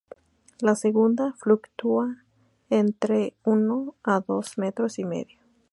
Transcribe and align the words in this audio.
La 0.61 0.73
segunda, 0.73 1.33
fluctúa 1.33 2.23
entre 2.71 3.35
uno 3.43 3.93
a 4.01 4.19
dos 4.19 4.57
metros 4.57 4.97
y 4.97 5.05
medio. 5.05 5.37